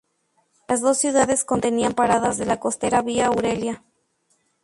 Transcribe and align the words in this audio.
Las 0.67 0.81
dos 0.81 0.97
ciudades 0.97 1.43
contenían 1.45 1.93
paradas 1.93 2.39
de 2.39 2.47
la 2.47 2.59
costera 2.59 3.03
vía 3.03 3.27
Aurelia. 3.27 3.83